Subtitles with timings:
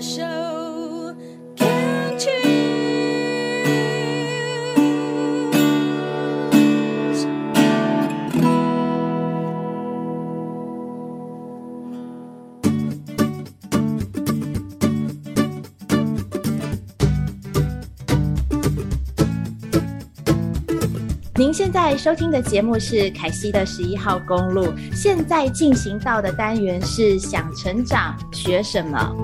[0.00, 1.14] the show.
[1.56, 2.40] Can't choose.
[21.34, 29.14] 您现在收听的节目是凯西的十一号公路，现在进行到的单元是想成长学什么？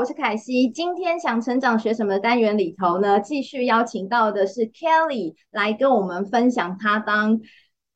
[0.00, 0.70] 我是凯西。
[0.70, 7.38] 今天想成长学什么单元里头呢，继续邀请到的是 Kelly 来跟我们分享她当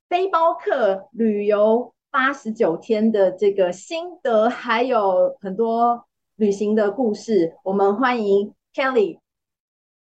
[0.06, 1.94] 背包客旅游。
[2.10, 6.04] 八十九天的这个心得，还有很多
[6.36, 9.18] 旅行的故事，我们欢迎 Kelly。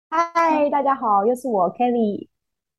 [0.09, 2.29] 嗨，大家好，又是我 Kelly。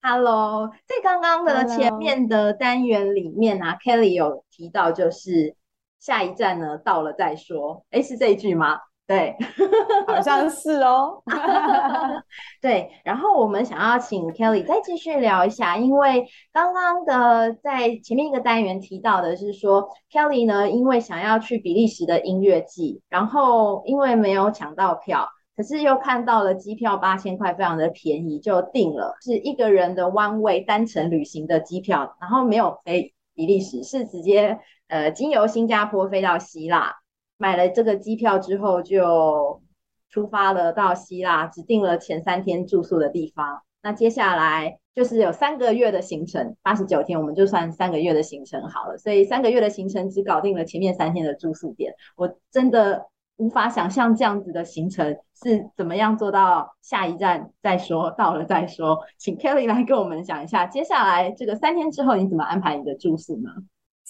[0.02, 5.58] Hello，在刚刚的前面的单元里面啊，Kelly 有提到，就是
[6.00, 7.86] 下一站呢，到了再说。
[7.90, 8.80] 诶，是这一句吗？
[9.12, 9.36] 对，
[10.08, 11.22] 好像是哦。
[12.62, 37.01] 对，然后我们想要请 Kelly 再继续聊一下，因为刚刚的在前面一个单元提到的是说，Kelly 呢，因为想要去比利时的音乐季，然后因为没有抢到票，可是又看到了机票八千块，非常的便宜，就订了，是一个人的 one way 单程旅行的机票，然后没有飞比利时，是直接呃经由新加坡飞到希腊。
[37.42, 39.64] 买了这个机票之后，就
[40.12, 43.64] 出发了到希腊，只订了前三天住宿的地方。
[43.82, 48.96] 那接下来就是有三个月的行程，八十九天，我们就算三个月的行程好了。
[49.00, 59.00] 所以三个月的行程只搞定了前面三天的住宿点，我真的无法想象这样子的行程是怎么样做到下一站再说，到了再说。
[59.18, 63.50] 请 Kelly 来跟我们讲一下，接下来这个三天之后你怎么安排你的住宿呢？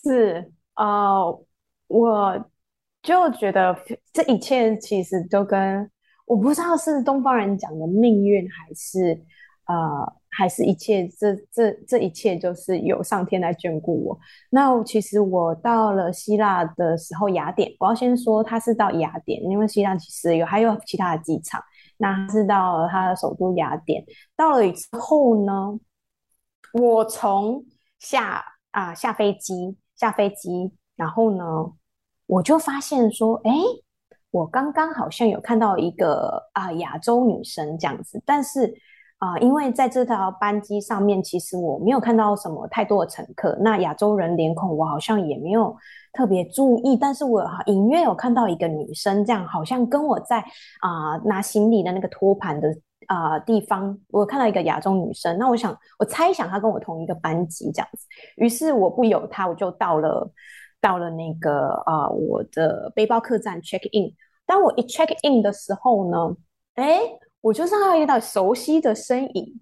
[0.03, 1.39] 是，呃，
[1.87, 2.45] 我。
[3.01, 3.75] 就觉得
[4.13, 5.89] 这一切其实都跟
[6.25, 9.19] 我不知道是东方人讲的命运，还是
[9.65, 14.19] 呃，还是一切这这这一切就是有上天来眷顾我。
[14.51, 21.59] 那其实我到了希腊的时候，雅典，我要先说他是到雅典，因为希腊其实有还有其他的机场。
[21.97, 24.03] 那是到了他的首都雅典，
[24.35, 25.79] 到了之后呢，
[26.73, 27.65] 我从
[27.97, 31.73] 下啊、下飞机下飞机，然后呢。
[32.31, 33.51] 我就发现说，哎，
[34.31, 38.73] 我刚刚好像有看到一个啊亚洲女生这样子，但是
[39.17, 45.75] 啊，因为在这条班机上面，其实我没有看到什么太多的乘客，那亚洲人脸孔我好像也没有
[46.13, 50.39] 特别注意，但是我隐约有看到一个女生，这样好像跟我在
[50.79, 52.73] 啊拿行李的那个托盘的
[53.07, 58.05] 啊地方，我看到一个亚洲女生，那我想我猜想她跟我同一个班级这样子，
[58.37, 60.31] 于是我不由她，我就到了。
[60.81, 64.11] 到了那个啊、呃，我的背包客栈 check in。
[64.45, 66.35] 当我一 check in 的时候呢，
[66.75, 66.99] 哎，
[67.39, 69.61] 我就是看到一道熟悉的身影，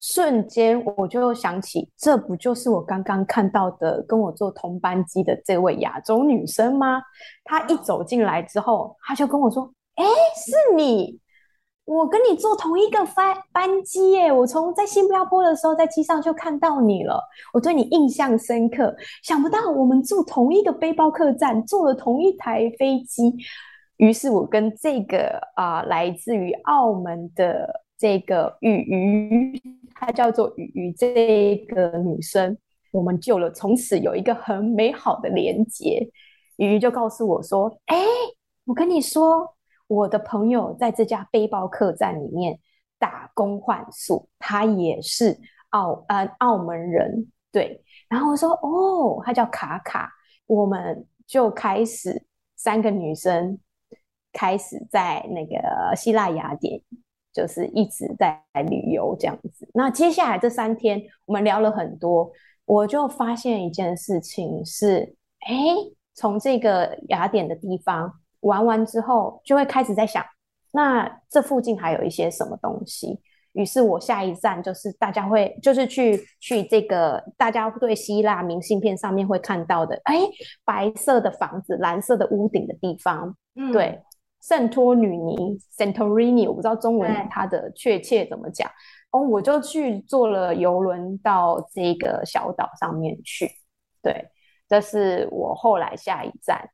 [0.00, 7.02] 瞬间我就想起，这不就是我刚刚看到的跟我坐同班机的这位亚洲女生吗？
[7.44, 10.04] 她一走进来之后，她就跟我说：“哎，
[10.34, 11.20] 是你。”
[11.88, 14.30] 我跟你坐同一个班班机耶！
[14.30, 17.18] 我从在新加坡的时候在机上就看到你了，
[17.54, 18.94] 我对你印象深刻。
[19.22, 23.34] 想不到我们住同一个背包客栈，坐了同一台飞机。
[23.96, 29.62] 于是我跟这个啊、来自于澳门的这个雨雨，
[29.94, 32.54] 她叫做雨雨，这个女生，
[32.92, 36.06] 我们就了，从此有一个很美好的连结。
[36.56, 37.96] 雨雨就告诉我说：“哎，
[38.66, 39.54] 我跟你说。”
[39.88, 42.58] 我的朋友在这家背包客栈里面
[42.98, 45.36] 打工换宿，他也是
[45.70, 47.82] 澳呃澳门人，对。
[48.08, 50.10] 然后我说哦，他叫卡卡，
[50.46, 52.22] 我们就开始
[52.56, 53.58] 三个女生
[54.32, 56.80] 开始在那个希腊雅典，
[57.32, 59.68] 就是一直在旅游这样子。
[59.72, 62.30] 那接下来这三天，我们聊了很多，
[62.66, 65.54] 我就发现一件事情是，哎，
[66.14, 68.20] 从这个雅典的地方。
[68.40, 70.24] 玩完之后，就会开始在想，
[70.72, 73.20] 那这附近还有一些什么东西？
[73.52, 80.20] 于是我下一站就是大家会，就是去去这个大家对希腊明信片上面会看到的，哎，
[80.64, 84.00] 白色的房子，蓝色的屋顶的地方，嗯，对，
[84.42, 88.70] 圣托女尼 （Santorini），我不知道中文它的确切怎么讲。
[89.10, 93.50] 哦，我就去坐了游轮到这个小岛上面去。
[94.02, 94.28] 对，
[94.68, 96.68] 这是我后来下一站。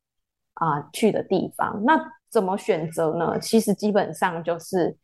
[0.64, 2.00] 啊、去的地方，那
[2.30, 3.38] 怎么选择呢？
[3.38, 4.96] 其实基本上就是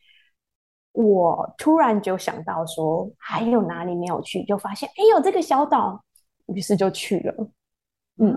[0.92, 6.02] 我突然就想到说，还有哪里没有去，就发现哎有这个小岛，
[6.46, 7.48] 于是就去了。
[8.22, 8.34] 嗯，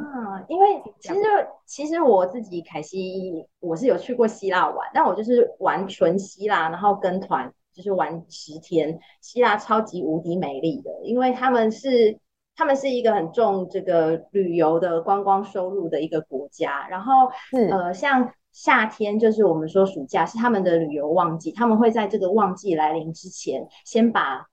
[0.47, 1.19] 因为其实
[1.65, 12.17] 其实我自己凯西我是有去过希腊玩，但我就是玩纯希腊，然后跟团就是玩十天，希腊超级无敌美丽的，因为他们是
[12.55, 17.29] 他们是一个很重这个旅游的观光收入的一个国家，然后
[17.69, 18.33] 呃像。
[18.55, 24.45] 夏天就是我们说暑假是他们的旅游旺季，他们会在这个旺季来临之前，先把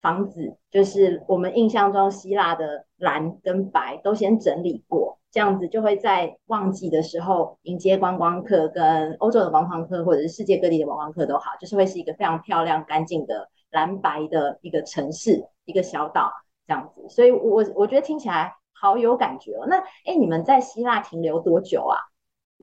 [0.00, 16.32] 房子，就是我们印象中希腊的蓝跟白都先整理过，这样子就会在旺季的时候迎接观光客，跟欧洲的观光客或者是世界各地的观光客都好，就是会是一个非常漂亮、干净的蓝白的一个城市，一个小岛
[16.66, 17.08] 这样子。
[17.08, 19.66] 所以我我觉得听起来好有感觉哦。
[19.68, 19.76] 那
[20.06, 21.96] 哎，你们在希腊停留多久啊？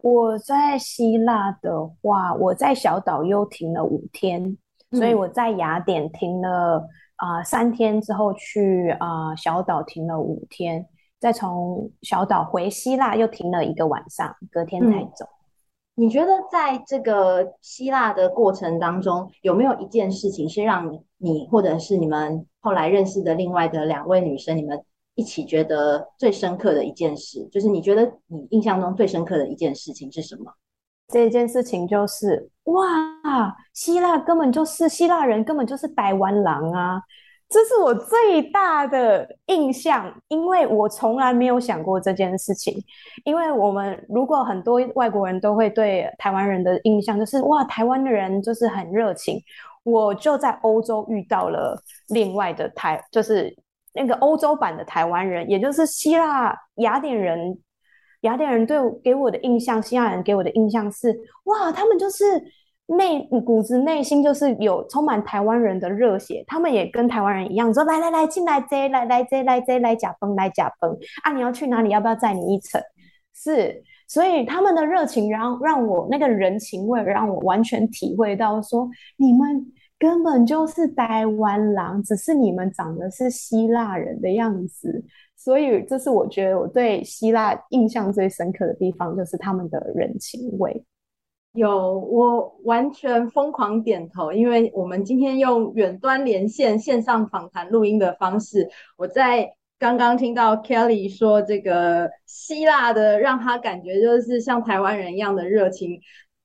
[0.01, 4.57] 我在希腊的话，我在小岛又停了五天，
[4.91, 6.87] 所以我在雅典停了
[7.17, 10.87] 啊、呃、三天之后去啊、呃、小岛停了五天，
[11.19, 15.25] 再从小岛回希腊又停了一个晚上，隔天才走。
[15.25, 15.35] 嗯、
[15.95, 24.83] 你觉得在这个希腊的过程当中，有没有一件事情是让你你或者是你们后来认识的另外的两位女生，你们？
[25.15, 30.45] 一起觉得最深刻的一件事，就是你觉得你印象中最深刻的一件事情是什么？
[31.09, 37.01] 这件事情就是哇，希腊根本就是希腊人，根本就是台湾狼啊！
[37.49, 42.81] 这是我最大的印象，因为我从来没有想过这件事情。
[43.25, 49.37] 因为我们如果很多外国人都会对台湾人的印象就是哇，台湾的人就是很热情。
[49.91, 53.55] 我就在欧洲遇到了另外的台，就是。
[53.91, 57.57] 那个欧洲版的台湾人，也就是希腊雅典人，
[58.21, 61.09] 雅典人对我给我的印象，希腊人给我的印象是，
[61.45, 62.23] 哇，他们就是
[62.85, 71.89] 内骨子内心就是有充满台湾人的热血，他们也跟台湾人一样，说来来来进来这来来这来这来甲崩来甲崩啊，你要去哪里？
[71.89, 72.79] 要不要载你一程？
[73.33, 78.87] 是，所以他们的热情让让我那个人情味让我完全体会到说
[79.17, 79.73] 你们。
[79.99, 85.03] 根本就是台湾狼，只是你们长得是希腊人的样子，
[85.35, 90.85] 所以这是我觉得我对希腊印象最深刻的地方，就是他们的人情味。
[91.51, 105.99] 有，我完全疯狂点头，因为我们今天用远端连线、线上访谈录音的方式，我在刚刚听到 Kelly 说这个希腊的，让他感觉就是像台湾人一样的热情，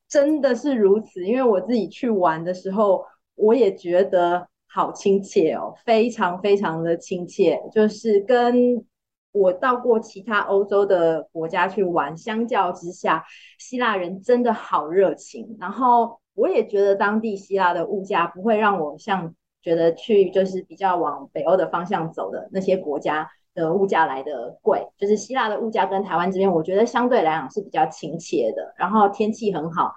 [0.08, 1.24] 真的是如此。
[1.24, 3.04] 因为我自己去玩的时候。
[3.36, 7.60] 我也觉得好亲切哦，非常非常的亲切。
[7.72, 8.84] 就是跟
[9.32, 13.24] 我到过其他欧洲的国家去玩，相较之下，
[13.58, 15.56] 希腊人真的好热情。
[15.58, 24.86] 然后我也觉得当地希腊的物价不会让我像觉得去就是比较往北欧的方向走的那些国家的物价来的贵。
[24.96, 28.74] 就是希腊的物价跟台湾这边，我觉得相对来讲是比较亲切的。
[28.76, 29.92] 然后天气很好。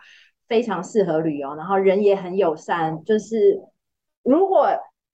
[0.47, 3.03] 非常适合旅游，然后人也很友善。
[3.03, 3.61] 就是
[4.23, 4.67] 如果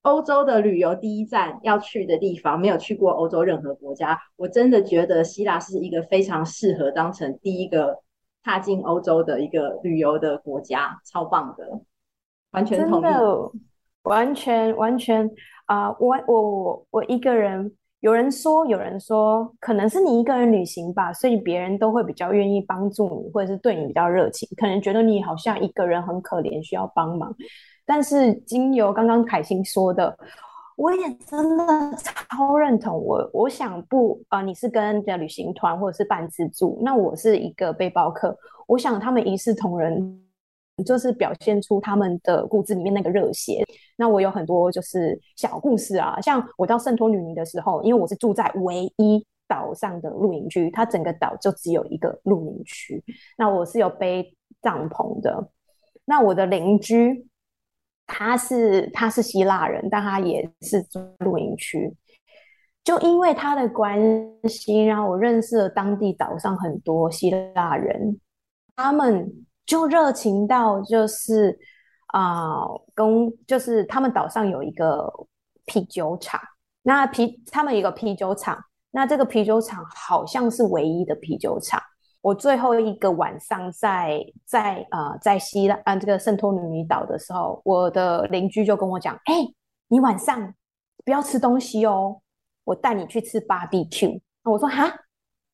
[0.03, 7.99] 欧洲的旅游第一站要去的地方没有去过欧洲任何国家，我真的觉得希腊是一个非常适合当成第一个
[8.43, 11.81] 踏进欧洲的一个旅游的国家，超棒的，
[12.51, 13.05] 完全同意，
[14.03, 15.29] 完全完全
[15.65, 15.97] 啊、呃！
[15.99, 17.75] 我我我我一个人。
[18.03, 27.33] 有人说，有人说，可能是你一个人旅行吧，所以别人都会比较愿意帮助你，或者是对你比较热情，可能觉得你好像一个人很可怜，需要帮忙。
[27.85, 30.13] 但是，经由刚刚凯欣说的，
[30.75, 31.65] 我也真的
[32.29, 32.93] 超认同。
[33.01, 40.19] 我我想不啊、你是跟着旅行团或者是半自助，那我是一个背包客，我想他们一视同仁。
[40.83, 43.63] 就是表现出他们的骨子里面那个热血。
[43.95, 53.03] 那我有很多就是小故事啊，像我到圣托里尼的时候，因为我是住在唯一岛上的露营区，它整个岛就只有一个露营区。
[53.37, 55.51] 那我是有背帐篷的。
[56.05, 57.27] 那我的邻居
[58.07, 61.95] 他是他是希腊人，但他也是住露营区。
[62.83, 63.99] 就因为他的关
[64.49, 68.19] 系，然后我认识了当地岛上很多希腊人，
[68.75, 69.31] 他们。
[69.65, 71.57] 就热情到就是
[72.07, 75.11] 啊，跟、就是他们岛上有一个
[75.65, 76.39] 啤酒厂，
[76.81, 78.57] 那啤他们一个啤酒厂，
[78.91, 81.81] 那这个啤酒厂好像是唯一的啤酒厂。
[82.21, 89.33] 我最后一个晚上在在呃在希腊啊这个圣托里尼岛的时候，我的邻居就跟我讲：“哎、
[89.89, 90.53] 你晚上
[91.03, 92.21] 不要吃东西哦，
[92.63, 94.89] 我带你去吃 barbecue。”我说：“哈，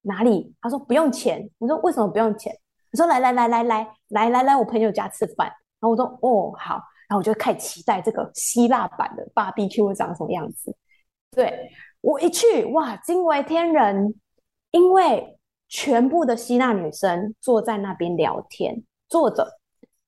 [0.03, 2.55] 哪里？”他说：“不用钱。”我说：“为什么不用钱？”
[2.91, 5.47] 我说来来来来来来来来，我朋友家吃饭。
[5.79, 6.75] 然后我说哦好，
[7.07, 10.75] 然后我就开始期待这个希腊版的 BBQ 会长什么样子。
[11.31, 11.69] 对，
[12.01, 14.13] 我一去，哇，惊为天人，
[14.71, 19.47] 因为全部的希腊女生坐在那边聊天，坐着，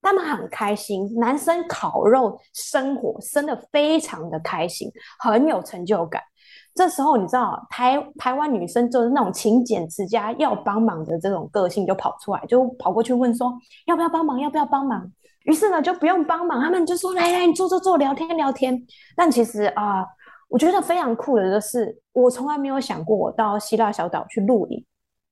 [0.01, 6.21] 他们很开心，男生烤肉生火生的非常的开心，很有成就感。
[6.73, 13.53] 这时候你知道，台台湾女生就是那种勤俭持家要帮忙的这种个性就跑出来，就跑过去问说
[13.87, 15.11] 要不要帮忙，要不要帮忙？
[15.43, 18.81] 于是呢就不用帮忙，他们就说来来，你坐坐坐，聊天聊天。
[19.17, 20.05] 但其实啊、
[20.47, 24.85] 我觉得非常酷的就是，我从来没有想过我到希腊小岛去露营，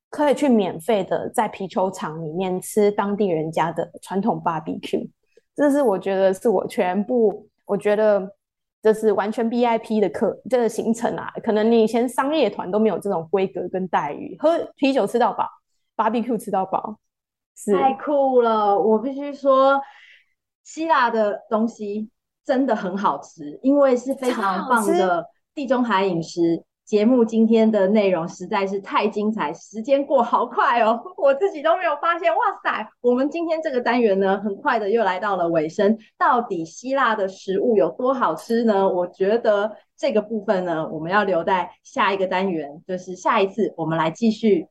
[0.09, 5.09] 可以去免费的在皮球场里面吃当地人家的传统 BBQ。
[5.55, 8.35] 这是我觉得是我全部我觉得。
[8.81, 15.45] 这是完全 VIP 的课，这个行程啊，可能你以前商业团都没有这种规格跟待遇，喝啤酒吃到饱
[15.97, 16.97] ，BBQ 吃到饱，
[17.57, 18.79] 是太酷了！
[18.79, 19.81] 我必须说，
[20.63, 22.09] 希腊的东西
[22.45, 26.63] 真的很好吃，因为是非常棒的地中海饮食。
[26.89, 32.35] 节目今天的内容实在是太精彩，时间过好快哦， 我自己都没有发现。
[32.35, 35.95] 哇塞，我们今天这个单元呢，很快的又来到了尾声。
[36.17, 38.89] 到底希腊的食物有多好吃呢？
[38.89, 44.65] 我觉得这个部分呢，我们要留在下一个单元，就是下一次我们来继续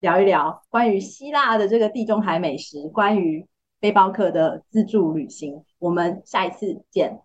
[0.00, 3.46] 聊一聊关于希腊的这个地中海美食，关于
[3.80, 5.64] 背包客的自助旅行。
[5.78, 7.22] 我们下一次见。